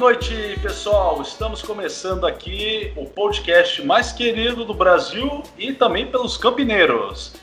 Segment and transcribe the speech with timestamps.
[0.00, 1.20] noite, pessoal.
[1.20, 7.34] Estamos começando aqui o podcast mais querido do Brasil e também pelos campineiros.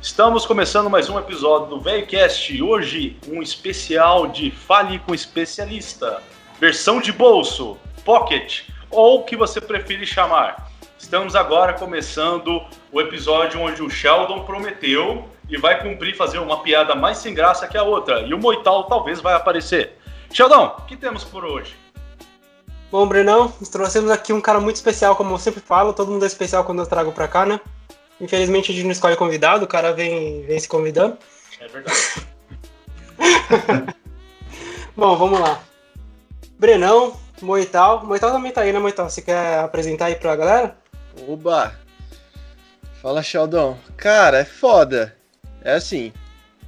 [0.00, 2.62] Estamos começando mais um episódio do VelhoCast.
[2.62, 6.22] Hoje, um especial de Fale com Especialista,
[6.58, 7.76] versão de bolso,
[8.06, 10.72] pocket, ou o que você preferir chamar.
[10.98, 16.94] Estamos agora começando o episódio onde o Sheldon prometeu e vai cumprir fazer uma piada
[16.94, 18.22] mais sem graça que a outra.
[18.22, 19.98] E o Moital talvez vai aparecer.
[20.32, 21.87] Sheldon, o que temos por hoje?
[22.90, 26.26] Bom, Brenão, trouxemos aqui um cara muito especial, como eu sempre falo, todo mundo é
[26.26, 27.60] especial quando eu trago pra cá, né?
[28.20, 31.18] Infelizmente a gente não escolhe convidado, o cara vem, vem se convidando.
[31.60, 31.96] É verdade.
[34.96, 35.60] Bom, vamos lá.
[36.58, 38.04] Brenão, Moital.
[38.04, 39.08] Moital também tá aí, né, Moital?
[39.08, 40.76] Você quer apresentar aí pra galera?
[41.28, 41.78] Oba!
[43.02, 43.78] Fala, Sheldon.
[43.96, 45.14] Cara, é foda.
[45.62, 46.12] É assim,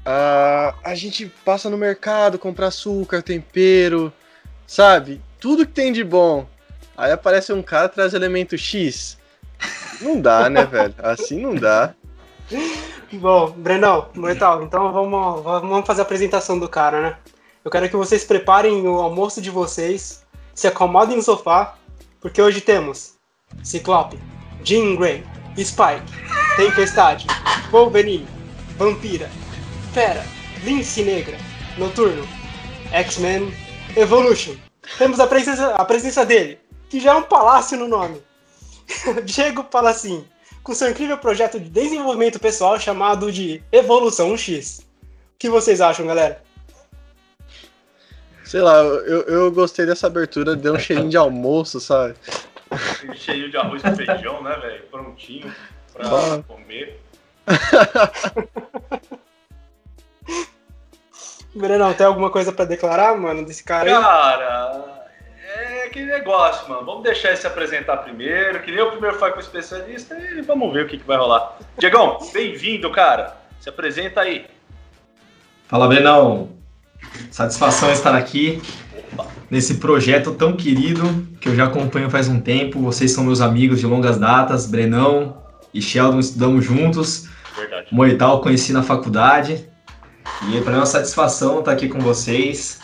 [0.04, 4.12] a, a gente passa no mercado, compra açúcar, tempero,
[4.66, 5.20] sabe?
[5.40, 6.46] Tudo que tem de bom.
[6.96, 9.18] Aí aparece um cara traz elemento X.
[10.00, 10.94] Não dá, né, velho?
[10.98, 11.94] Assim não dá.
[13.12, 17.16] Bom, Brendão, Moital, então vamos, vamos fazer a apresentação do cara, né?
[17.64, 20.24] Eu quero que vocês preparem o almoço de vocês,
[20.54, 21.76] se acomodem no sofá,
[22.20, 23.14] porque hoje temos
[23.62, 24.18] Ciclope,
[24.64, 25.24] Jean Grey,
[25.56, 26.04] Spike,
[26.56, 27.26] Tempestade,
[27.70, 28.26] Wolverine,
[28.76, 29.30] Vampira,
[29.92, 30.24] Fera,
[30.64, 31.36] Lince Negra,
[31.76, 32.26] Noturno,
[32.92, 33.52] X-Men,
[33.96, 34.54] Evolution.
[34.98, 38.20] Temos a presença, a presença dele, que já é um palácio no nome.
[39.24, 40.24] Diego Palacin,
[40.62, 44.80] com seu incrível projeto de desenvolvimento pessoal chamado de Evolução X.
[44.80, 46.42] O que vocês acham, galera?
[48.44, 52.14] Sei lá, eu, eu gostei dessa abertura, deu um cheirinho de almoço, sabe?
[53.14, 54.82] Cheio de arroz com feijão, né, velho?
[54.90, 55.54] Prontinho
[55.92, 56.42] pra ah.
[56.46, 57.00] comer.
[61.54, 64.02] Brenão, tem alguma coisa para declarar, mano, desse cara aí?
[64.02, 65.00] Cara,
[65.56, 66.84] é aquele negócio, mano.
[66.86, 70.40] Vamos deixar ele se apresentar primeiro, que nem o primeiro foi com o especialista e
[70.42, 71.58] vamos ver o que, que vai rolar.
[71.78, 73.36] Diegão, bem-vindo, cara.
[73.60, 74.46] Se apresenta aí.
[75.66, 76.50] Fala, Brenão.
[77.30, 78.60] Satisfação estar aqui
[79.12, 79.26] Opa.
[79.50, 82.80] nesse projeto tão querido que eu já acompanho faz um tempo.
[82.80, 87.28] Vocês são meus amigos de longas datas, Brenão e Sheldon estudamos juntos.
[87.56, 87.88] Verdade.
[87.92, 89.69] Moital conheci na faculdade.
[90.48, 92.80] E para mim é uma satisfação estar aqui com vocês.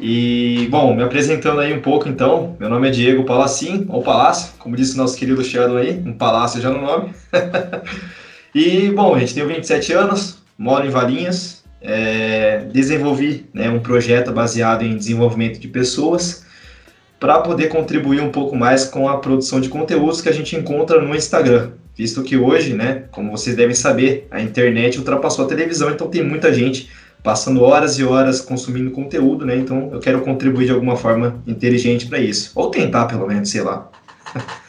[0.00, 4.52] E, bom, me apresentando aí um pouco então, meu nome é Diego Palacim, ou Palácio,
[4.58, 7.12] como disse o nosso querido Sheldon aí, um palácio já no nome.
[8.54, 14.82] e, bom, gente, tenho 27 anos, moro em Valinhas, é, desenvolvi né, um projeto baseado
[14.82, 16.44] em desenvolvimento de pessoas
[17.18, 21.00] para poder contribuir um pouco mais com a produção de conteúdos que a gente encontra
[21.00, 25.90] no Instagram visto que hoje, né, como vocês devem saber, a internet ultrapassou a televisão,
[25.90, 26.88] então tem muita gente
[27.24, 29.56] passando horas e horas consumindo conteúdo, né?
[29.56, 33.62] Então eu quero contribuir de alguma forma inteligente para isso, ou tentar pelo menos, sei
[33.62, 33.90] lá.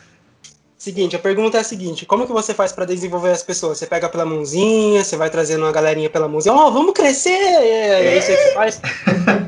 [0.75, 3.77] Seguinte, a pergunta é a seguinte: como que você faz para desenvolver as pessoas?
[3.77, 7.31] Você pega pela mãozinha, você vai trazendo uma galerinha pela mãozinha, ó, oh, vamos crescer!
[7.31, 8.81] É, é isso aí que você faz?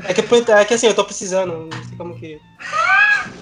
[0.04, 2.38] É que, é que assim, eu tô precisando, não sei como que.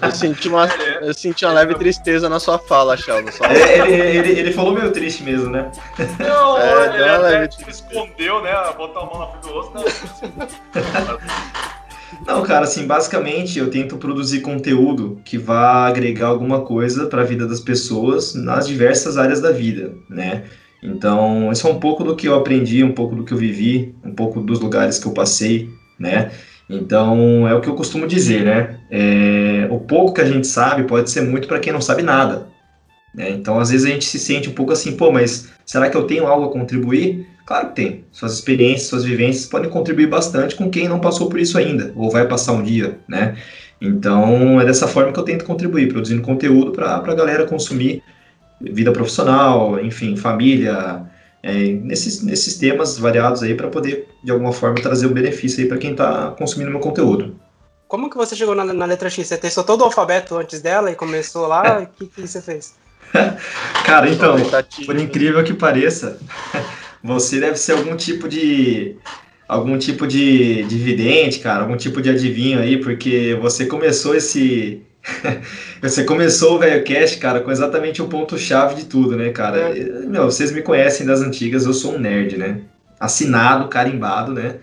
[0.02, 0.66] Eu senti uma,
[1.02, 3.32] eu senti uma leve tristeza na sua fala, Sheldon.
[3.32, 3.44] Só...
[3.44, 5.70] É, ele, ele, ele, falou meio triste mesmo, né?
[6.18, 8.52] Não, é, ele até se escondeu, né?
[8.76, 9.74] Botar a mão na frente do rosto.
[12.26, 17.22] Não, não, cara, assim, basicamente eu tento produzir conteúdo que vá agregar alguma coisa para
[17.22, 20.44] a vida das pessoas nas diversas áreas da vida, né?
[20.82, 23.94] Então, isso é um pouco do que eu aprendi, um pouco do que eu vivi,
[24.02, 25.68] um pouco dos lugares que eu passei,
[25.98, 26.30] né?
[26.70, 28.76] Então, é o que eu costumo dizer, né?
[28.88, 32.46] É, o pouco que a gente sabe pode ser muito para quem não sabe nada.
[33.12, 33.30] Né?
[33.30, 36.04] Então, às vezes a gente se sente um pouco assim, pô, mas será que eu
[36.04, 37.26] tenho algo a contribuir?
[37.44, 38.04] Claro que tem.
[38.12, 42.08] Suas experiências, suas vivências podem contribuir bastante com quem não passou por isso ainda, ou
[42.08, 43.36] vai passar um dia, né?
[43.80, 48.02] Então, é dessa forma que eu tento contribuir, produzindo conteúdo para a galera consumir
[48.60, 51.02] vida profissional, enfim, família,
[51.42, 55.68] é, nesses, nesses temas variados aí para poder, de alguma forma, trazer um benefício aí
[55.68, 57.36] para quem está consumindo meu conteúdo.
[57.88, 59.26] Como que você chegou na, na, letra X?
[59.26, 61.80] Você testou todo o alfabeto antes dela e começou lá?
[61.80, 62.74] O que, que você fez?
[63.84, 64.36] Cara, então,
[64.86, 66.18] por incrível que pareça,
[67.02, 68.96] você deve ser algum tipo de
[69.48, 74.80] algum tipo de, de vidente, cara, algum tipo de adivinho aí, porque você começou esse
[75.80, 79.76] Você começou o velho cast, cara, com exatamente o ponto-chave de tudo, né, cara?
[79.76, 80.06] É.
[80.06, 82.60] Meu, vocês me conhecem das antigas, eu sou um nerd, né?
[82.98, 84.56] Assinado, carimbado, né?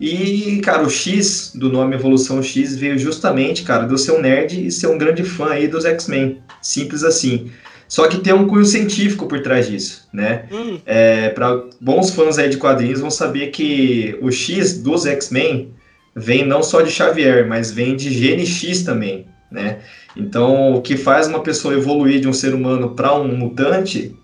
[0.00, 4.20] E, cara, o X do nome Evolução X veio justamente, cara, de eu ser um
[4.20, 6.42] nerd e ser um grande fã aí dos X-Men.
[6.60, 7.50] Simples assim.
[7.86, 10.46] Só que tem um cunho científico por trás disso, né?
[10.50, 10.80] Hum.
[10.84, 15.70] É, para bons fãs aí de quadrinhos vão saber que o X dos X-Men
[16.14, 19.80] vem não só de Xavier, mas vem de GNX também, né?
[20.16, 24.16] Então, o que faz uma pessoa evoluir de um ser humano para um mutante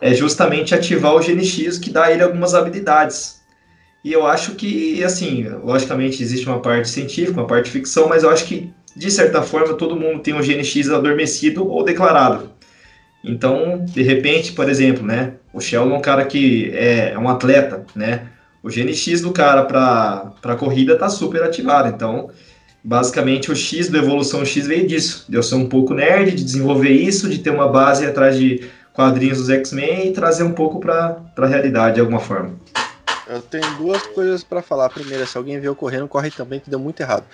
[0.00, 3.40] é justamente ativar o GNX que dá a ele algumas habilidades.
[4.04, 8.30] E eu acho que, assim, logicamente existe uma parte científica, uma parte ficção, mas eu
[8.30, 12.50] acho que, de certa forma, todo mundo tem um GNX adormecido ou declarado.
[13.22, 17.28] Então, de repente, por exemplo, né, o Sheldon é um cara que é, é um
[17.28, 18.28] atleta, né,
[18.62, 21.88] o GNX do cara para a corrida tá super ativado.
[21.88, 22.30] Então,
[22.82, 25.24] basicamente, o X da evolução X veio disso.
[25.28, 28.68] De eu ser um pouco nerd, de desenvolver isso, de ter uma base atrás de
[28.92, 32.54] quadrinhos dos X-Men e trazer um pouco para a realidade de alguma forma.
[33.26, 34.90] Eu tenho duas coisas para falar.
[34.90, 37.24] Primeira, se alguém veio correndo, corre também, que deu muito errado.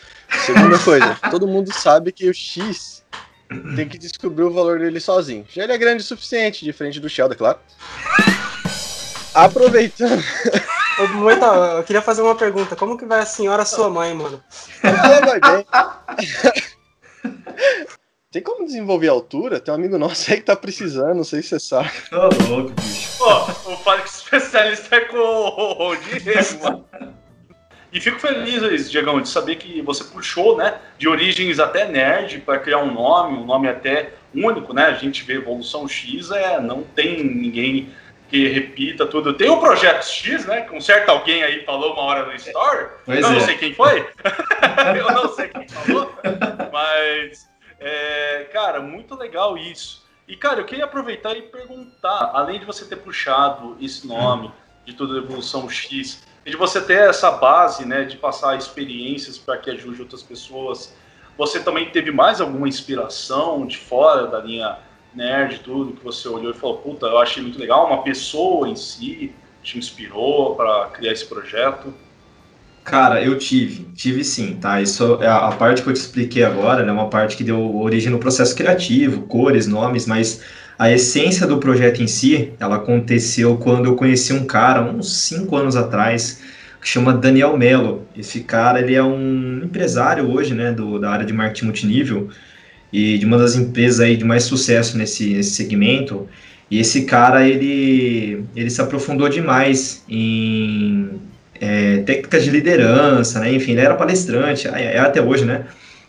[0.45, 3.03] Segunda coisa, todo mundo sabe que o X
[3.75, 5.44] tem que descobrir o valor dele sozinho.
[5.49, 7.59] Já ele é grande o suficiente, diferente do Sheldon, claro.
[9.35, 10.23] Aproveitando.
[11.15, 12.75] Moita, eu queria fazer uma pergunta.
[12.75, 14.43] Como que vai a senhora sua mãe, mano?
[14.83, 15.67] Ela vai bem.
[18.31, 19.59] Tem como desenvolver altura?
[19.59, 21.91] Tem um amigo nosso aí que tá precisando, não sei se você sabe.
[22.12, 23.17] Ô, louco, bicho.
[23.17, 26.85] Pô, o Fábio especialista é com o Diego, mano.
[27.91, 32.59] E fico feliz, Diegão, de saber que você puxou, né, de origens até nerd, para
[32.59, 34.85] criar um nome, um nome até único, né?
[34.85, 37.89] A gente vê Evolução X, é, não tem ninguém
[38.29, 39.33] que repita tudo.
[39.33, 40.63] Tem o Projeto X, né?
[40.63, 42.87] Que um certo alguém aí falou uma hora no Story.
[43.05, 43.33] Pois eu é.
[43.33, 44.01] não sei quem foi.
[44.99, 46.13] eu não sei quem falou.
[46.71, 47.49] Mas,
[47.81, 50.07] é, cara, muito legal isso.
[50.27, 54.53] E, cara, eu queria aproveitar e perguntar, além de você ter puxado esse nome
[54.85, 59.39] de toda a Evolução X, e de você ter essa base, né, de passar experiências
[59.39, 60.95] para que ajude outras pessoas,
[61.37, 64.79] você também teve mais alguma inspiração de fora da linha
[65.19, 68.76] nerd, tudo, que você olhou e falou, puta, eu achei muito legal, uma pessoa em
[68.76, 69.32] si
[69.62, 71.93] te inspirou para criar esse projeto?
[72.85, 74.81] Cara, eu tive, tive sim, tá?
[74.81, 76.91] Isso é a parte que eu te expliquei agora, né?
[76.91, 80.41] Uma parte que deu origem no processo criativo, cores, nomes, mas
[80.79, 85.56] a essência do projeto em si, ela aconteceu quando eu conheci um cara, uns cinco
[85.56, 86.41] anos atrás,
[86.81, 88.06] que chama Daniel Mello.
[88.17, 92.31] Esse cara, ele é um empresário hoje, né, do, da área de marketing multinível,
[92.93, 96.29] e de uma das empresas aí de mais sucesso nesse, nesse segmento.
[96.70, 101.11] E esse cara, ele, ele se aprofundou demais em
[101.61, 103.52] é, técnicas de liderança, né?
[103.55, 105.64] Enfim, ele era palestrante, é, é até hoje, né?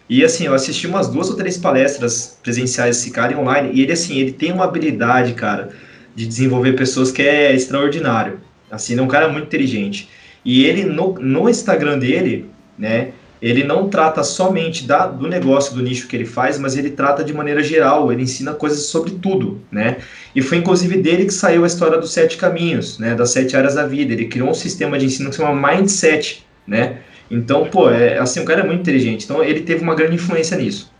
[0.09, 3.91] E assim, eu assisti umas duas ou três palestras presenciais desse cara online, e ele
[3.91, 5.69] assim, ele tem uma habilidade, cara,
[6.15, 8.39] de desenvolver pessoas que é extraordinário.
[8.71, 10.09] Assim, ele é um cara muito inteligente.
[10.43, 13.09] E ele, no, no Instagram dele, né,
[13.41, 17.23] ele não trata somente da, do negócio, do nicho que ele faz, mas ele trata
[17.23, 19.97] de maneira geral, ele ensina coisas sobre tudo, né?
[20.35, 23.15] E foi inclusive dele que saiu a história dos sete caminhos, né?
[23.15, 24.13] Das sete áreas da vida.
[24.13, 27.01] Ele criou um sistema de ensino que se chama Mindset, né?
[27.31, 29.23] Então, pô, é, assim, o cara é muito inteligente.
[29.23, 30.91] Então, ele teve uma grande influência nisso.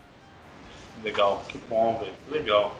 [1.04, 2.12] Legal, que bom, velho.
[2.32, 2.78] Legal.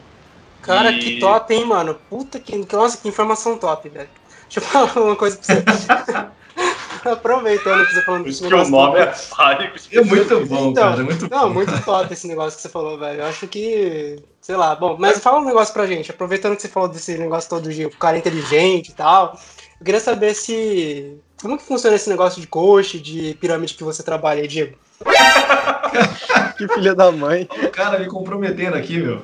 [0.62, 0.98] Cara, e...
[0.98, 1.98] que top, hein, mano?
[2.08, 2.56] Puta que.
[2.72, 4.08] Nossa, que informação top, velho.
[4.44, 6.30] Deixa eu falar uma coisa pra você.
[7.10, 8.66] Aproveitando que você falando desse negócio.
[8.66, 9.76] que o nome é Fárico.
[9.92, 11.00] É muito bom, então, cara.
[11.00, 11.54] É muito não, bom.
[11.54, 13.20] muito top esse negócio que você falou, velho.
[13.20, 14.16] Eu acho que.
[14.40, 16.10] Sei lá, bom, mas fala um negócio pra gente.
[16.10, 19.38] Aproveitando que você falou desse negócio todo de o cara inteligente e tal.
[19.78, 21.16] Eu queria saber se.
[21.40, 24.76] Como que funciona esse negócio de coach, de pirâmide que você trabalha aí, Diego?
[26.58, 27.48] que filha da mãe.
[27.62, 29.22] O cara me comprometendo aqui, meu.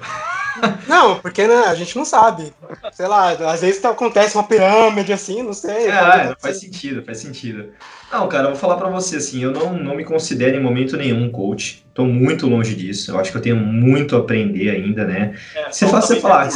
[0.88, 2.52] Não, porque né, a gente não sabe.
[2.92, 5.86] Sei lá, às vezes acontece uma pirâmide assim, não sei.
[5.86, 7.70] É, é faz sentido, faz sentido.
[8.12, 10.96] Não, cara, eu vou falar para você assim, eu não, não me considero em momento
[10.96, 11.84] nenhum coach.
[11.92, 13.10] Tô muito longe disso.
[13.10, 15.34] Eu acho que eu tenho muito a aprender ainda, né?
[15.54, 16.48] É, você fala, você falar,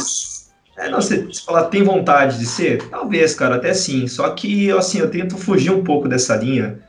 [0.77, 2.81] é, não, você, você falar, tem vontade de ser?
[2.89, 4.07] Talvez, cara, até sim.
[4.07, 6.79] Só que, assim, eu tento fugir um pouco dessa linha,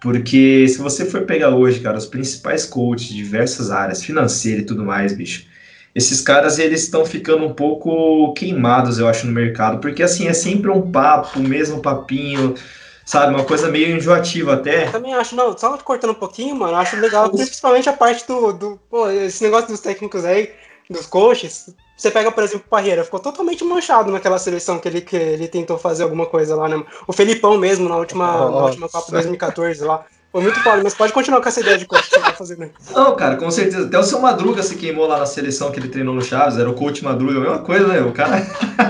[0.00, 4.64] porque se você for pegar hoje, cara, os principais coaches de diversas áreas, financeira e
[4.64, 5.46] tudo mais, bicho,
[5.94, 10.32] esses caras eles estão ficando um pouco queimados, eu acho, no mercado, porque assim é
[10.32, 12.54] sempre um papo, o mesmo papinho,
[13.04, 14.86] sabe, uma coisa meio enjoativa até.
[14.86, 18.26] Eu também acho, não, só cortando um pouquinho, mano, eu acho legal, principalmente a parte
[18.26, 20.50] do, do pô, esse negócio dos técnicos aí,
[20.90, 21.74] dos coaches.
[21.96, 25.46] Você pega, por exemplo, o Parreira, ficou totalmente manchado naquela seleção que ele, que ele
[25.46, 26.82] tentou fazer alguma coisa lá, né?
[27.06, 30.04] O Felipão mesmo, na última, na última Copa 2014 lá.
[30.34, 32.68] Foi muito foda, mas pode continuar com essa ideia de coach que você tá fazendo.
[32.92, 33.86] Não, cara, com certeza.
[33.86, 36.68] Até o seu Madruga se queimou lá na seleção que ele treinou no Chaves, era
[36.68, 38.00] o coach Madruga, a mesma coisa, né?
[38.00, 38.44] O cara.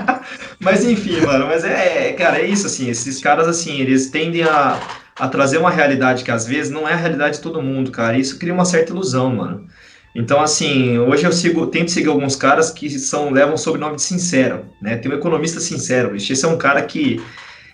[0.59, 4.81] mas enfim, mano, mas é, cara, é isso, assim, esses caras, assim, eles tendem a,
[5.19, 8.17] a trazer uma realidade que às vezes não é a realidade de todo mundo, cara.
[8.17, 9.69] E isso cria uma certa ilusão, mano.
[10.15, 14.03] Então, assim, hoje eu sigo, tento seguir alguns caras que são levam o sobrenome de
[14.03, 14.97] sincero, né?
[14.97, 17.23] Tem um economista sincero, esse é um cara que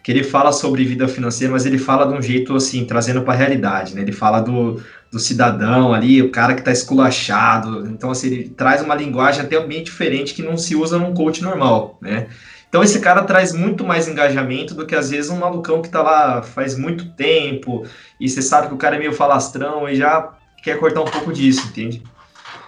[0.03, 3.35] que ele fala sobre vida financeira, mas ele fala de um jeito assim, trazendo para
[3.35, 4.03] a realidade, né?
[4.03, 7.87] Ele fala do, do cidadão ali, o cara que está esculachado.
[7.89, 11.43] Então, assim, ele traz uma linguagem até bem diferente que não se usa num coach
[11.43, 12.29] normal, né?
[12.71, 16.03] Então esse cara traz muito mais engajamento do que às vezes um malucão que tá
[16.03, 17.85] lá faz muito tempo
[18.21, 21.33] e você sabe que o cara é meio falastrão e já quer cortar um pouco
[21.33, 22.01] disso, entende?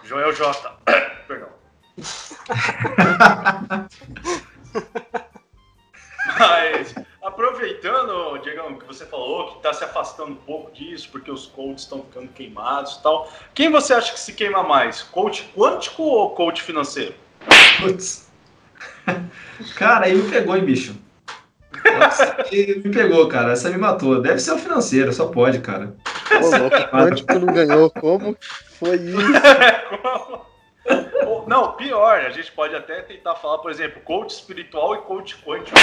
[0.03, 0.77] Joel J.
[1.29, 1.49] Perdão.
[6.37, 6.95] Mas
[7.33, 11.83] aproveitando, Diego, que você falou que está se afastando um pouco disso, porque os coaches
[11.83, 13.33] estão ficando queimados e tal.
[13.55, 15.03] Quem você acha que se queima mais?
[15.03, 17.15] Coach quântico ou coach financeiro?
[17.81, 18.31] Putz.
[19.77, 20.95] Cara, aí me pegou, hein, bicho.
[21.99, 23.53] Nossa, me pegou, cara.
[23.53, 24.21] Essa me matou.
[24.23, 25.97] Deve ser o financeiro, só pode, cara.
[26.31, 27.91] Ô, louco, quântico não ganhou.
[27.91, 28.37] Como
[28.79, 29.17] foi isso?
[31.47, 35.77] Não, pior, a gente pode até tentar falar, por exemplo, coach espiritual e coach quântico.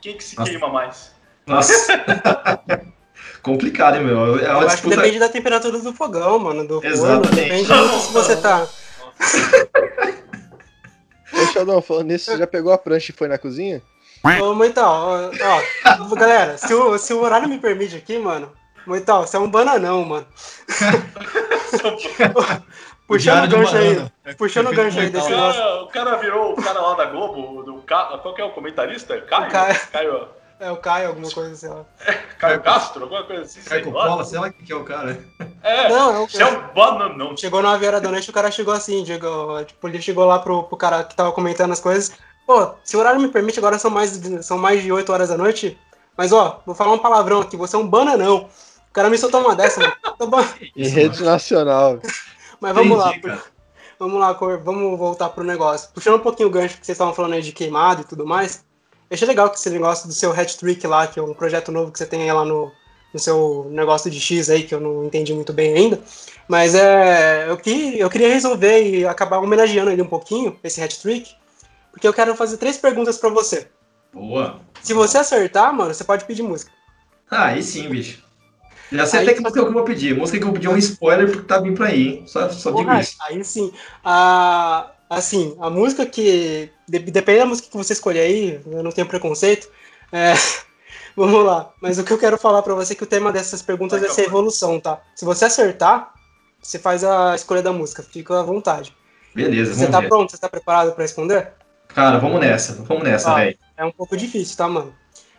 [0.00, 0.50] Quem que se Nossa.
[0.50, 1.12] queima mais?
[1.46, 1.72] Nossa.
[3.42, 4.38] Complicado, hein, meu?
[4.38, 6.66] É Eu acho que depende da temperatura do fogão, mano.
[6.66, 7.28] Do Exatamente.
[7.28, 7.36] Forno.
[7.36, 8.66] Depende do se você tá.
[11.32, 13.82] Ô, Sheldon, falando nisso, você já pegou a prancha e foi na cozinha?
[14.42, 18.52] Ô, Moital, ó, ó, galera, se o, se o horário me permite aqui, mano,
[18.86, 20.26] Moital, você é um bananão, mano.
[23.08, 25.62] puxando o gancho aí, é puxando o gancho aí desse negócio.
[25.82, 27.82] O cara virou o cara lá da Globo, do,
[28.22, 29.20] qual que é o comentarista?
[29.22, 29.48] Caio?
[29.48, 29.80] O Caio.
[29.90, 30.28] Caio.
[30.60, 31.84] É o Caio, alguma coisa, sei lá.
[32.04, 33.60] É, Caio Castro, alguma coisa assim.
[33.62, 35.18] Caio Coppola, sei lá o que é o cara.
[35.62, 37.36] É, não, é o Você é um bananão.
[37.36, 40.64] Chegou na Vieira da noite, o cara chegou assim, Diego, tipo, ele chegou lá pro,
[40.64, 42.12] pro cara que tava comentando as coisas.
[42.44, 45.36] Pô, se o horário me permite, agora são mais, são mais de 8 horas da
[45.36, 45.78] noite.
[46.16, 48.48] Mas, ó, vou falar um palavrão aqui, você é um bananão.
[48.90, 49.94] O cara me soltou uma dessa, mano.
[50.74, 52.00] Em rede nacional.
[52.60, 53.42] Mas vamos Entendi, lá.
[53.98, 55.90] Vamos lá, vamos voltar pro negócio.
[55.92, 58.64] Puxando um pouquinho o gancho que vocês estavam falando aí de queimado e tudo mais.
[59.10, 61.72] Eu achei legal que esse negócio do seu hat trick lá, que é um projeto
[61.72, 62.70] novo que você tem aí lá no,
[63.12, 66.00] no seu negócio de X aí, que eu não entendi muito bem ainda.
[66.46, 71.00] Mas é, eu, que, eu queria resolver e acabar homenageando ele um pouquinho, esse hat
[71.00, 71.34] trick,
[71.90, 73.68] porque eu quero fazer três perguntas para você.
[74.12, 74.60] Boa.
[74.80, 76.70] Se você acertar, mano, você pode pedir música.
[77.30, 78.22] Ah, aí sim, bicho.
[78.90, 80.16] Já sei até que música que eu vou pedir.
[80.16, 82.22] Música que eu vou pedir é um spoiler porque tá vindo pra aí, hein?
[82.26, 83.16] Só, só digo isso.
[83.22, 83.72] Aí sim.
[84.04, 86.70] Ah, assim, a música que.
[86.88, 89.68] Depende da música que você escolher aí, eu não tenho preconceito.
[90.10, 90.32] É,
[91.14, 91.70] vamos lá.
[91.80, 94.10] Mas o que eu quero falar para você é que o tema dessas perguntas vai
[94.10, 95.00] ser evolução, tá?
[95.14, 96.14] Se você acertar,
[96.62, 98.96] você faz a escolha da música, fica à vontade.
[99.34, 100.08] Beleza, Você tá ver.
[100.08, 100.32] pronto?
[100.32, 101.52] Você tá preparado para responder?
[101.88, 103.56] Cara, vamos nessa, vamos nessa, velho.
[103.76, 104.94] É um pouco difícil, tá, mano?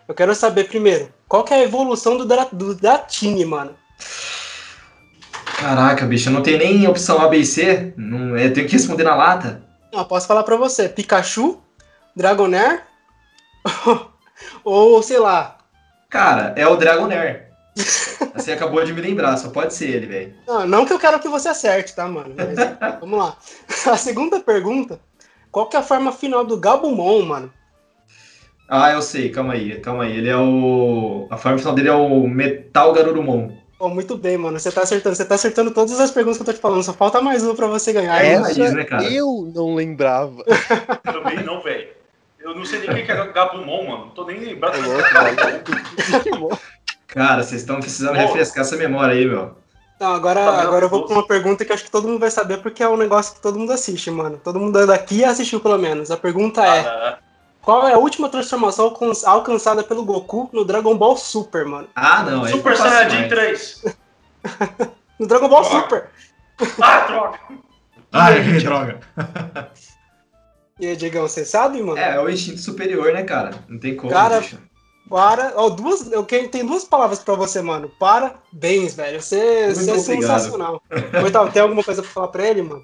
[0.09, 3.75] Eu quero saber primeiro, qual que é a evolução do, do Dratini, mano?
[5.59, 7.93] Caraca, bicho, não tenho nem opção A, B e C.
[7.95, 9.61] Não, eu tenho que responder na lata.
[9.93, 10.89] Não, posso falar pra você.
[10.89, 11.61] Pikachu,
[12.15, 12.81] Dragonair
[14.65, 15.59] ou, sei lá.
[16.09, 17.51] Cara, é o Dragonair.
[18.33, 20.35] Você acabou de me lembrar, só pode ser ele, velho.
[20.47, 22.33] Não, não que eu quero que você acerte, tá, mano?
[22.35, 22.57] Mas,
[22.99, 23.37] vamos lá.
[23.93, 24.99] A segunda pergunta,
[25.51, 27.53] qual que é a forma final do Gabumon, mano?
[28.69, 30.15] Ah, eu sei, calma aí, calma aí.
[30.17, 31.27] Ele é o...
[31.31, 33.51] A forma final dele é o Metal Garurumon.
[33.79, 34.59] Oh, muito bem, mano.
[34.59, 35.15] Você tá acertando.
[35.15, 36.83] Você tá acertando todas as perguntas que eu tô te falando.
[36.83, 38.23] Só falta mais uma pra você ganhar.
[38.23, 39.05] É, Essa né, cara?
[39.05, 40.43] eu não lembrava.
[41.01, 41.87] Também não, velho.
[42.39, 44.05] Eu não sei nem quem que é Gabumon, mano.
[44.05, 44.77] Não tô nem lembrando.
[47.07, 48.21] cara, vocês estão precisando Pô.
[48.21, 49.55] refrescar essa memória aí, meu.
[49.99, 52.31] Não, agora, tá agora eu vou pra uma pergunta que acho que todo mundo vai
[52.31, 54.39] saber porque é um negócio que todo mundo assiste, mano.
[54.41, 56.11] Todo mundo daqui assistiu, pelo menos.
[56.11, 57.17] A pergunta é: ah,
[57.61, 58.93] qual é a última transformação
[59.25, 61.87] alcançada pelo Goku no Dragon Ball Super, mano?
[61.95, 62.45] Ah, não.
[62.47, 63.85] Super Saiyajin 3.
[65.19, 65.81] no Dragon Ball droga.
[65.81, 66.09] Super.
[66.81, 67.39] Ah, droga.
[68.11, 68.99] Ai, que droga.
[70.79, 71.99] E aí, Diegão, você sabe, mano?
[71.99, 73.51] É, é o instinto superior, né, cara?
[73.67, 74.11] Não tem como.
[74.11, 74.57] Cara, deixa.
[75.09, 75.53] para.
[75.55, 77.91] Ó, duas, eu tenho duas palavras pra você, mano.
[77.99, 79.21] Parabéns, velho.
[79.21, 80.81] Você, você é sensacional.
[81.27, 82.83] Então, tem alguma coisa pra falar pra ele, mano?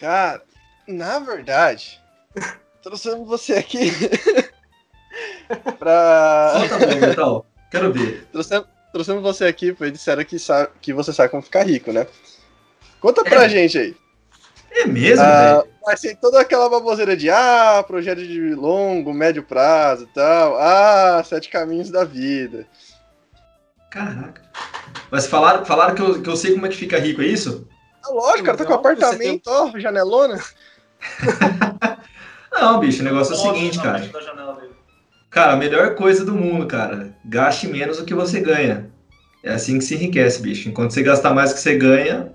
[0.00, 0.42] Cara,
[0.88, 2.00] na verdade,
[2.86, 3.90] trouxemos você aqui
[5.76, 6.52] pra.
[6.68, 7.44] Solta bem, então.
[7.68, 8.28] Quero ver.
[8.30, 12.06] Trouxemos, trouxemos você aqui, porque disseram que, sabe, que você sabe como ficar rico, né?
[13.00, 13.48] Conta pra é.
[13.48, 13.96] gente aí.
[14.70, 15.68] É mesmo, ah, velho?
[15.88, 20.56] Assim, toda aquela baboseira de ah, projeto de longo, médio prazo e tal.
[20.56, 22.68] Ah, sete caminhos da vida.
[23.90, 24.42] Caraca.
[25.10, 27.66] Mas falaram, falaram que, eu, que eu sei como é que fica rico, é isso?
[28.08, 30.40] É lógico, cara, tá com apartamento, ó, janelona.
[32.58, 34.02] Não, bicho, o negócio é o seguinte, cara.
[35.30, 37.14] Cara, a melhor coisa do mundo, cara.
[37.24, 38.90] Gaste menos do que você ganha.
[39.42, 40.68] É assim que se enriquece, bicho.
[40.68, 42.34] Enquanto você gastar mais do que você ganha,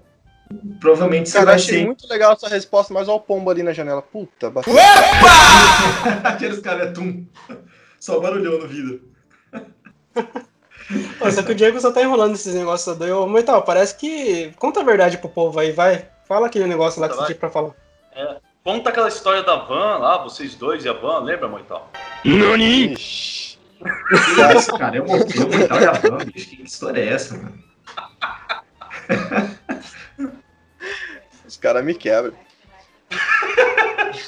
[0.80, 1.86] provavelmente você cara, vai achei ser...
[1.86, 4.02] muito legal a sua resposta, mas olha o pombo ali na janela.
[4.02, 4.74] Puta, bateu.
[4.74, 6.20] Opa!
[6.30, 7.26] Aqueles caras é tum.
[8.00, 9.02] Só barulhão no vidro.
[11.20, 14.54] Pô, só que o Diego só tá enrolando esses negócios do eu, Moital, parece que.
[14.58, 16.08] Conta a verdade pro povo aí, vai.
[16.28, 17.28] Fala aquele negócio lá que você Vai.
[17.28, 17.74] tinha pra falar.
[18.64, 21.90] Conta aquela história da van lá, vocês dois e a van, lembra, Moital?
[23.82, 24.96] Que isso, cara?
[24.98, 26.50] Eu mostrei o Mortal e a Van, bicho.
[26.50, 27.64] Que história é essa, mano?
[31.48, 32.36] Os caras me quebram.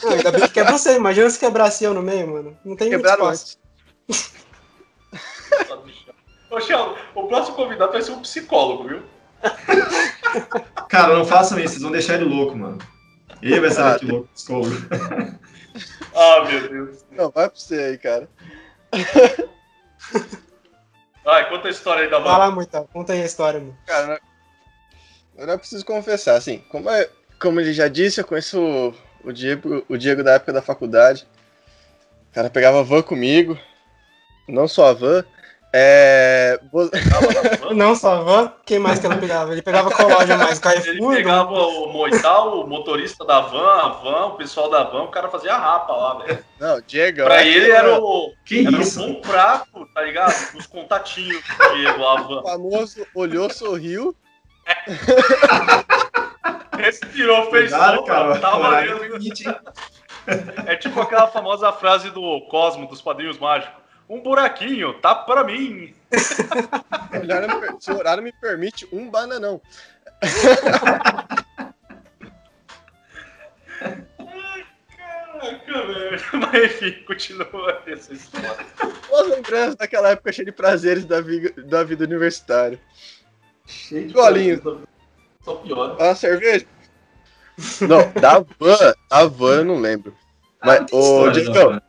[0.10, 2.58] Ainda bem que quebra você, imagina se quebrasse eu no meio, mano.
[2.66, 3.60] Não tem muito Quebraram espaço.
[6.50, 6.58] Ô,
[7.16, 9.04] o próximo convidado vai ser um psicólogo, viu?
[10.88, 12.78] Cara, não façam isso, vocês vão deixar ele louco, mano.
[13.52, 14.30] Ele vai sair Ah, daqui louco.
[16.16, 17.06] Ah, meu Deus.
[17.12, 18.30] Não, vai pra você aí, cara.
[21.24, 22.38] Vai, conta a história aí da Vai van.
[22.38, 23.78] lá, Moital, conta aí a história, mano.
[23.86, 24.20] Cara, não-
[25.42, 27.10] eu não preciso confessar, assim, como, é-
[27.42, 28.94] como ele já disse, eu conheço o,
[29.30, 31.26] o Diego, o Diego da época da faculdade.
[32.30, 33.58] O cara pegava a van comigo,
[34.48, 35.24] não só a van.
[35.76, 36.60] É,
[37.10, 37.28] Tava.
[37.74, 39.52] Não só a van, quem mais que ela pegava?
[39.54, 40.52] Ele pegava qual loja mais?
[40.52, 41.16] Ele Carrefour?
[41.16, 45.30] pegava o Moital, o motorista da van, a van, o pessoal da van, o cara
[45.30, 46.46] fazia a rapa lá, velho.
[46.60, 47.24] não, Diego.
[47.24, 49.02] Pra eu ele era o, Que era isso?
[49.04, 50.36] um bom prato, tá ligado?
[50.56, 52.40] Os contatinhos do Diego, a van.
[52.42, 54.16] o famoso olhou, sorriu.
[56.78, 58.40] Respirou, fez Cuidado, som, cara.
[58.40, 59.04] tá é valendo.
[59.18, 59.56] limite, hein?
[60.66, 63.82] É tipo aquela famosa frase do Cosmo, dos Padrinhos Mágicos.
[64.10, 65.94] Um buraquinho, tá pra mim.
[67.80, 69.62] Se o horário me permite, um bananão.
[74.98, 76.22] Caraca, velho.
[76.34, 78.66] Mas enfim, continua essa história.
[79.10, 82.80] Boas lembranças daquela época cheia de prazeres da, vi- da vida universitária.
[83.66, 84.62] Cheio de Golinho.
[84.62, 84.82] coisa,
[85.44, 85.98] Só pior.
[86.00, 86.66] Ah, cerveja?
[87.82, 90.16] Não, da van, a van eu não lembro.
[90.64, 91.82] Mas, Ah, tem ô, não,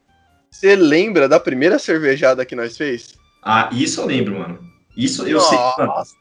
[0.55, 3.15] você lembra da primeira cervejada que nós fez?
[3.43, 4.59] Ah, isso eu lembro, mano.
[4.97, 5.59] Isso eu sei.
[5.59, 6.15] Mano, Nossa,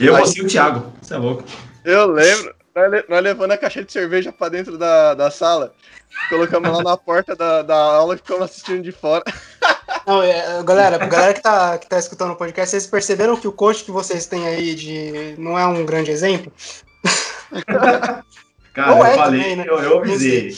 [0.00, 0.92] eu, você e o Thiago.
[1.00, 1.44] Você é louco.
[1.84, 2.54] eu lembro.
[2.74, 5.72] Nós, le- nós levando a caixa de cerveja pra dentro da, da sala.
[6.28, 9.22] Colocamos lá na porta da, da aula e ficamos assistindo de fora.
[10.06, 13.52] Não, é, galera, galera que tá, que tá escutando o podcast, vocês perceberam que o
[13.52, 16.50] coach que vocês têm aí de não é um grande exemplo?
[18.72, 19.64] Cara, Ou eu é falei, também, né?
[19.68, 20.56] eu, eu avisei.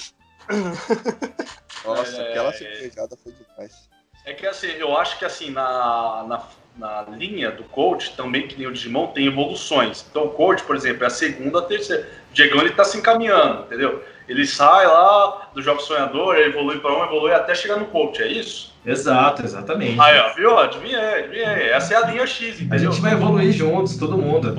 [1.85, 2.31] Nossa, É.
[2.31, 3.89] aquela cervejada foi demais.
[4.25, 6.43] É que assim, eu acho que assim, na, na,
[6.77, 10.05] na linha do coach, também que nem o Digimon, tem evoluções.
[10.09, 12.09] Então o coach, por exemplo, é a segunda, a terceira.
[12.31, 14.05] O Diegão ele tá se encaminhando, entendeu?
[14.29, 18.23] Ele sai lá do jogo sonhador, ele evolui para um, evolui até chegar no coach,
[18.23, 18.73] é isso?
[18.87, 20.01] Exato, exatamente.
[20.01, 20.57] Aí, ó, viu?
[20.59, 21.71] Adivinhei, adivinhei.
[21.71, 22.93] Essa é a linha X, A entendeu?
[22.93, 24.55] gente vai evoluir juntos, todo mundo.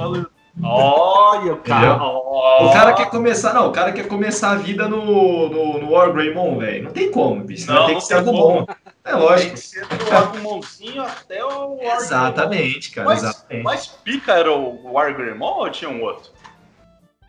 [0.61, 1.97] Olha, cara.
[2.35, 6.11] O cara quer começar, não, o cara quer começar a vida no, no, no War
[6.11, 6.85] Greymon, velho.
[6.85, 7.67] Não tem como, bicho.
[7.71, 8.65] Não, Vai ter não que ser tem algo bom.
[9.05, 9.53] É Tem lógico.
[9.53, 13.63] que ser do Agumãozinho até o War Exatamente, cara, Mas, exatamente.
[13.63, 16.31] mas Pica era o Wargreymon ou tinha um outro?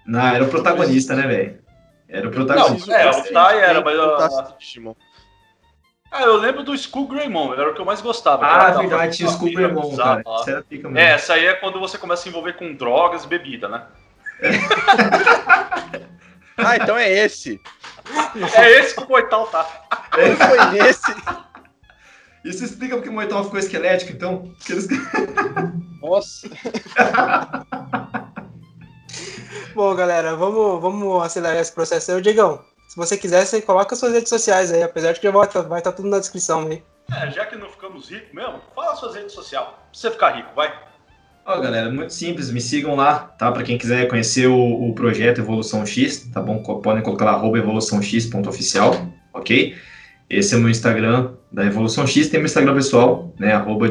[0.06, 1.58] Não, era o protagonista, né, velho?
[2.08, 2.92] Era o Não, protagonista.
[2.92, 3.96] é, o Tai era, mas.
[3.96, 4.94] Fantástico ah, Digimon.
[6.12, 8.46] Ah, eu lembro do Skull Greymon, era o que eu mais gostava.
[8.46, 10.22] Ah, da- verdade, tinha o Skull Greymon, cara.
[10.40, 10.98] Isso era pica mesmo.
[10.98, 13.82] É, essa aí é quando você começa a se envolver com drogas e bebida, né?
[16.56, 17.60] Ah, então é esse.
[18.56, 19.66] É esse que o Coital tá.
[20.16, 21.12] Não foi nesse.
[22.44, 24.54] Isso explica porque o Moitão ficou esquelético, então.
[24.68, 24.86] Eles-
[26.00, 26.48] Nossa.
[29.74, 32.18] Bom, galera, vamos, vamos acelerar esse processo aí.
[32.18, 35.32] Ô, Diegão, se você quiser, você coloca suas redes sociais aí, apesar de que já
[35.32, 36.84] vai estar tá tudo na descrição aí.
[37.10, 39.66] É, já que não ficamos ricos mesmo, fala suas redes sociais.
[39.66, 40.72] Pra você ficar rico, vai.
[41.46, 43.52] Ó, galera, muito simples, me sigam lá, tá?
[43.52, 46.62] Pra quem quiser conhecer o, o projeto Evolução X, tá bom?
[46.62, 49.74] Podem colocar lá, arroba evoluçãox.oficial, ok?
[50.30, 53.52] Esse é o meu Instagram da Evolução X, tem meu Instagram pessoal, né?
[53.52, 53.86] Arroba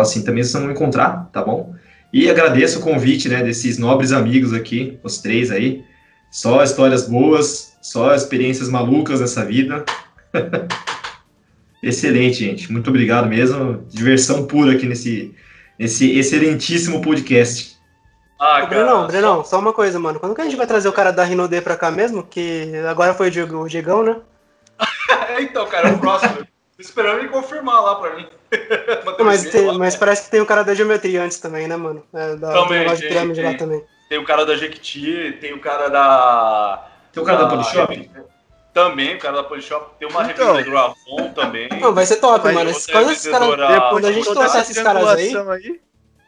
[0.00, 1.74] assim também vocês vão me encontrar, tá bom?
[2.12, 5.82] E agradeço o convite, né, desses nobres amigos aqui, os três aí.
[6.30, 9.84] Só histórias boas, só experiências malucas nessa vida.
[11.82, 12.70] Excelente, gente.
[12.70, 13.84] Muito obrigado mesmo.
[13.90, 15.34] Diversão pura aqui nesse,
[15.78, 17.76] nesse excelentíssimo podcast.
[18.38, 20.20] Ah, Ô, Brenão, Brenão, só uma coisa, mano.
[20.20, 22.22] Quando que a gente vai trazer o cara da Rinode pra cá mesmo?
[22.22, 24.16] Que agora foi o Diego- o Diegão, né?
[25.30, 26.36] É, então, cara, é o próximo.
[26.76, 28.26] Tô esperando ele confirmar lá pra mim.
[29.24, 29.74] Mas, tem- lá.
[29.78, 32.02] mas parece que tem o cara da geometria antes também, né, mano?
[32.14, 33.56] É, da, Também, do negócio de tem, pirâmide lá tem.
[33.58, 33.84] também.
[34.08, 36.86] Tem o cara da Jequiti, tem o cara da.
[37.12, 38.10] Tem o cara da Ah, Polishop?
[38.76, 39.98] Também, o cara da Polishop.
[39.98, 40.48] Tem uma Então.
[40.52, 41.66] revendedora Avon também.
[41.80, 42.70] Não, vai ser top, Mas mano.
[42.92, 45.80] Quando, esses vendedora- quando a gente Depois trouxer Dessa esses caras aí, aí,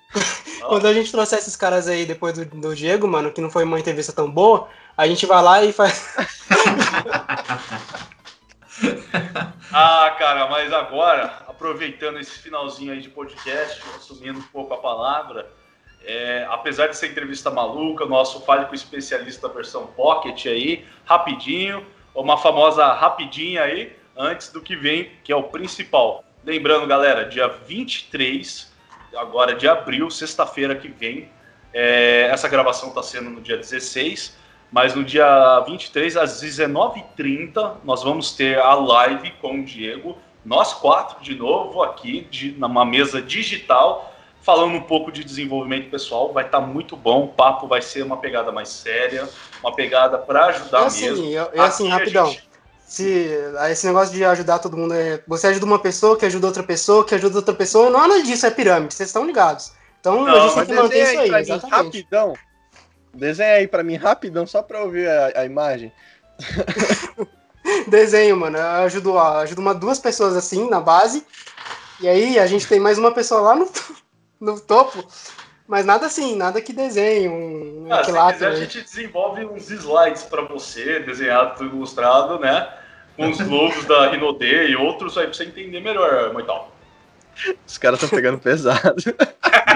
[0.66, 3.64] quando a gente trouxer esses caras aí depois do, do Diego, mano, que não foi
[3.64, 6.16] uma entrevista tão boa, a gente vai lá e faz.
[9.70, 15.52] ah, cara, mas agora, aproveitando esse finalzinho aí de podcast, assumindo um pouco a palavra,
[16.02, 21.84] é, apesar dessa entrevista maluca, nosso Fale com o Especialista versão Pocket aí, rapidinho,
[22.20, 26.24] uma famosa rapidinha aí, antes do que vem, que é o principal.
[26.44, 28.72] Lembrando, galera, dia 23,
[29.16, 31.30] agora de abril, sexta-feira que vem,
[31.72, 34.36] é, essa gravação está sendo no dia 16,
[34.70, 40.74] mas no dia 23, às 19h30, nós vamos ter a live com o Diego, nós
[40.74, 44.07] quatro de novo aqui, de, numa mesa digital,
[44.48, 46.32] falando um pouco de desenvolvimento pessoal.
[46.32, 49.28] Vai estar tá muito bom, o papo vai ser uma pegada mais séria,
[49.62, 51.50] uma pegada para ajudar é assim, mesmo.
[51.52, 52.30] É assim, rapidão.
[52.30, 52.48] Gente...
[52.86, 53.30] Se
[53.70, 55.22] esse negócio de ajudar todo mundo é.
[55.28, 58.22] Você ajuda uma pessoa, que ajuda outra pessoa, que ajuda outra pessoa, não é nada
[58.22, 59.70] disso, é pirâmide, vocês estão ligados.
[60.00, 61.74] Então não, a gente tem que manter isso aí, exatamente.
[61.74, 62.32] Rapidão.
[63.12, 65.92] Desenha aí pra mim rapidão, só pra eu ver a, a imagem.
[67.86, 68.56] Desenho, mano.
[68.56, 71.22] Eu ajudo, ajudo uma, duas pessoas assim na base.
[72.00, 73.68] E aí a gente tem mais uma pessoa lá no,
[74.40, 75.06] no topo.
[75.66, 77.28] Mas nada assim, nada que desenhe.
[77.28, 82.72] Um, ah, se quiser, a gente desenvolve uns slides para você, desenhado, ilustrado, né?
[83.16, 86.72] Com os logos da Rinode e outros aí pra você entender melhor, Moital.
[87.66, 88.96] Os caras estão pegando pesado.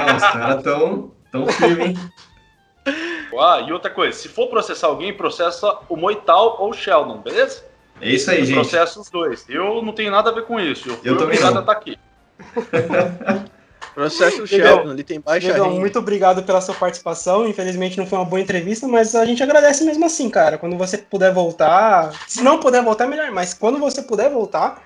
[0.06, 2.12] Não, os caras estão tão firmes, hein?
[3.38, 7.64] Ah, e outra coisa, se for processar alguém, processa o Moital ou o Sheldon, beleza?
[8.00, 8.54] É isso aí, gente.
[8.54, 9.44] Processa os dois.
[9.48, 10.88] Eu não tenho nada a ver com isso.
[10.88, 11.64] Eu, eu também não.
[11.64, 11.98] Tá aqui.
[13.94, 17.46] Processo Sheldon, ele tem baixa Legal, muito obrigado pela sua participação.
[17.46, 20.56] Infelizmente não foi uma boa entrevista, mas a gente agradece mesmo assim, cara.
[20.56, 24.82] Quando você puder voltar, se não puder voltar, melhor, mas quando você puder voltar,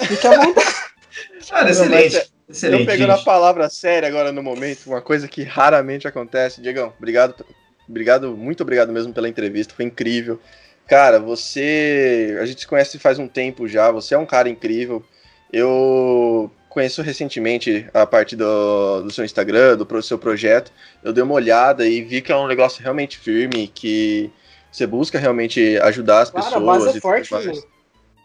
[0.00, 0.66] fique à vontade.
[1.48, 2.30] Cara, excelente.
[2.48, 3.20] Excelente, eu pegando gente.
[3.20, 6.62] a palavra séria agora no momento, uma coisa que raramente acontece.
[6.62, 7.44] Diegão, obrigado,
[7.86, 10.40] obrigado, muito obrigado mesmo pela entrevista, foi incrível.
[10.86, 12.38] Cara, você.
[12.40, 15.04] A gente se conhece faz um tempo já, você é um cara incrível.
[15.52, 20.70] Eu conheço recentemente a parte do, do seu Instagram, do seu projeto.
[21.02, 24.30] Eu dei uma olhada e vi que é um negócio realmente firme, que
[24.70, 26.54] você busca realmente ajudar as pessoas.
[26.54, 27.34] A base é forte,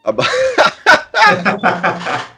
[0.04, 0.24] a ba...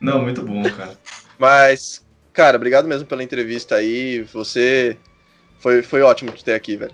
[0.00, 0.96] Não, muito bom, cara.
[1.38, 4.22] Mas, cara, obrigado mesmo pela entrevista aí.
[4.32, 4.96] Você
[5.58, 6.92] foi, foi ótimo te ter aqui, velho.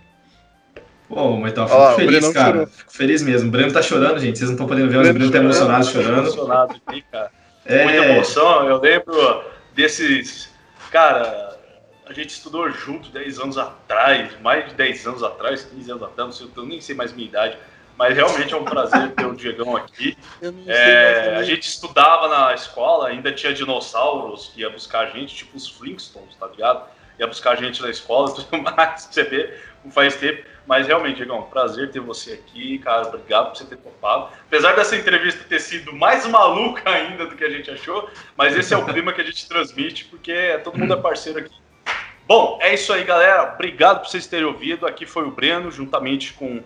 [1.08, 2.66] Pô, mas tá fico feliz, cara.
[2.66, 3.48] Fico feliz mesmo.
[3.48, 4.38] O Breno tá chorando, gente.
[4.38, 6.28] Vocês não estão podendo ver, mas o Breno tá emocionado, chorando.
[6.28, 7.30] Emocionado aqui, cara.
[7.64, 7.84] É...
[7.84, 8.68] Muita emoção.
[8.68, 10.52] Eu lembro desses.
[10.90, 11.58] Cara,
[12.06, 16.28] a gente estudou junto 10 anos atrás, mais de 10 anos atrás, 15 anos atrás,
[16.28, 17.58] não sei, eu nem sei mais minha idade.
[17.96, 20.16] Mas realmente é um prazer ter o Diegão aqui.
[20.66, 25.56] É, a gente estudava na escola, ainda tinha dinossauros que ia buscar a gente, tipo
[25.56, 26.86] os Flintstones, tá ligado?
[27.18, 30.44] Ia buscar a gente na escola e tudo mais, você vê, não faz tempo.
[30.66, 33.08] Mas realmente, Diegão, prazer ter você aqui, cara.
[33.08, 34.28] Obrigado por você ter topado.
[34.46, 38.72] Apesar dessa entrevista ter sido mais maluca ainda do que a gente achou, mas esse
[38.72, 41.54] é o clima que a gente transmite, porque todo mundo é parceiro aqui.
[42.26, 43.52] Bom, é isso aí, galera.
[43.52, 44.86] Obrigado por vocês terem ouvido.
[44.86, 46.62] Aqui foi o Breno, juntamente com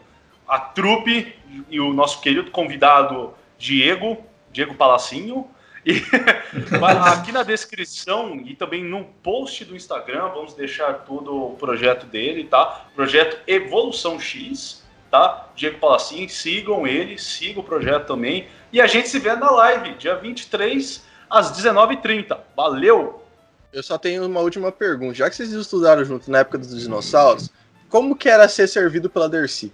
[0.46, 1.34] a trupe
[1.68, 5.50] e o nosso querido convidado Diego, Diego Palacinho.
[5.88, 6.04] E
[7.02, 12.44] aqui na descrição e também no post do Instagram, vamos deixar todo o projeto dele,
[12.44, 12.86] tá?
[12.94, 15.48] Projeto Evolução X, tá?
[15.56, 18.48] Diego Palacinho, sigam ele, sigam o projeto também.
[18.70, 22.38] E a gente se vê na live, dia 23, às 19h30.
[22.54, 23.24] Valeu!
[23.72, 25.14] Eu só tenho uma última pergunta.
[25.14, 27.48] Já que vocês estudaram junto na época dos dinossauros,
[27.88, 29.72] como que era ser servido pela Dercy?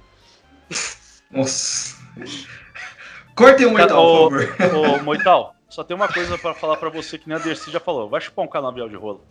[1.28, 1.96] Nossa.
[3.34, 4.76] Cortem o Moital, por favor.
[4.76, 7.80] Ô, Moital, só tem uma coisa pra falar pra você que nem a Dercy já
[7.80, 8.08] falou.
[8.08, 9.24] Vai chupar um canavial de rolo.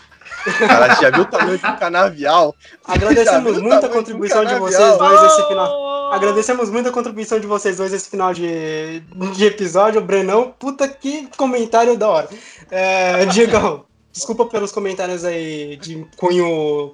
[0.59, 2.53] Cara, já viu o tamanho do canavial?
[2.85, 6.11] Agradecemos muito a contribuição de vocês dois esse final.
[6.11, 8.99] Agradecemos muito a contribuição de vocês dois esse final de,
[9.33, 10.01] de episódio.
[10.01, 12.29] Brenão, puta que comentário da hora.
[12.69, 16.93] É, Diegão, desculpa pelos comentários aí de cunho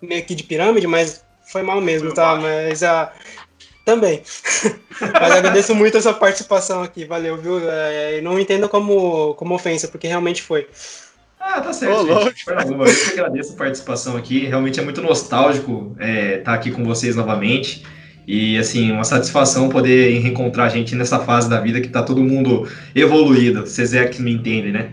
[0.00, 2.36] meio que de pirâmide, mas foi mal mesmo, tá?
[2.36, 3.12] Mas a.
[3.90, 4.22] Também.
[5.00, 7.58] Mas agradeço muito a sua participação aqui, valeu, viu?
[7.68, 10.68] É, não entenda como, como ofensa, porque realmente foi.
[11.40, 12.44] Ah, tá certo, oh, gente.
[12.46, 14.46] Eu que agradeço a participação aqui.
[14.46, 17.84] Realmente é muito nostálgico estar é, tá aqui com vocês novamente.
[18.28, 22.22] E, assim, uma satisfação poder reencontrar a gente nessa fase da vida que tá todo
[22.22, 23.62] mundo evoluído.
[23.62, 24.92] Vocês é que me entendem, né?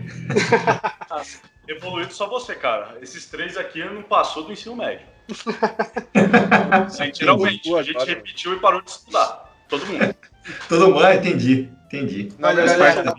[1.68, 2.96] evoluído só você, cara.
[3.00, 5.06] Esses três aqui não passou do ensino médio.
[7.00, 7.74] Literalmente.
[7.74, 9.52] A gente repetiu e parou de estudar.
[9.68, 10.14] Todo mundo.
[10.68, 11.70] Todo mundo, ah, entendi.
[11.86, 12.32] Entendi.
[12.38, 13.14] Valeu, galera.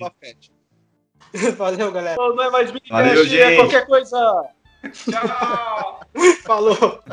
[1.57, 2.15] Valeu, galera.
[2.17, 3.39] Não, é mais Valeu, gente.
[3.41, 4.49] É qualquer coisa.
[4.93, 6.01] Tchau.
[6.43, 7.03] Falou.